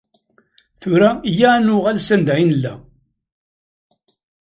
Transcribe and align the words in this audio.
Tura, 0.81 1.09
iyya 1.29 1.47
ad 1.55 1.61
nuɣal 1.65 1.97
sanda 2.07 2.33
i 2.41 2.45
nella. 2.49 2.73